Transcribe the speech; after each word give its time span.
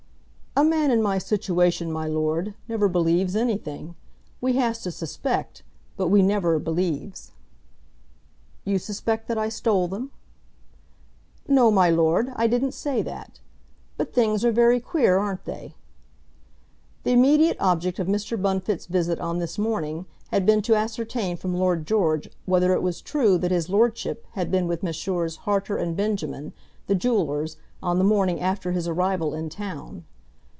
"A 0.53 0.65
man 0.65 0.91
in 0.91 1.01
my 1.01 1.17
situation, 1.17 1.89
my 1.89 2.07
lord, 2.07 2.55
never 2.67 2.89
believes 2.89 3.37
anything. 3.37 3.95
We 4.41 4.57
has 4.57 4.81
to 4.81 4.91
suspect, 4.91 5.63
but 5.95 6.09
we 6.09 6.21
never 6.21 6.59
believes." 6.59 7.31
"You 8.65 8.77
suspect 8.77 9.29
that 9.29 9.37
I 9.37 9.47
stole 9.47 9.87
them?" 9.87 10.11
"No, 11.47 11.71
my 11.71 11.89
lord; 11.89 12.33
I 12.35 12.47
didn't 12.47 12.73
say 12.73 13.01
that. 13.01 13.39
But 13.95 14.13
things 14.13 14.43
are 14.43 14.51
very 14.51 14.81
queer; 14.81 15.17
aren't 15.17 15.45
they?" 15.45 15.73
The 17.03 17.11
immediate 17.11 17.55
object 17.61 17.97
of 17.97 18.07
Mr. 18.07 18.39
Bunfit's 18.39 18.87
visit 18.87 19.21
on 19.21 19.39
this 19.39 19.57
morning 19.57 20.05
had 20.31 20.45
been 20.45 20.61
to 20.63 20.75
ascertain 20.75 21.37
from 21.37 21.55
Lord 21.55 21.87
George 21.87 22.29
whether 22.45 22.73
it 22.73 22.83
was 22.83 23.01
true 23.01 23.37
that 23.37 23.51
his 23.51 23.69
lordship 23.69 24.27
had 24.33 24.51
been 24.51 24.67
with 24.67 24.83
Messrs. 24.83 25.37
Harter 25.37 25.77
and 25.77 25.95
Benjamin, 25.95 26.51
the 26.87 26.93
jewellers, 26.95 27.55
on 27.81 27.99
the 27.99 28.03
morning 28.03 28.41
after 28.41 28.73
his 28.73 28.85
arrival 28.85 29.33
in 29.33 29.47
town. 29.47 30.03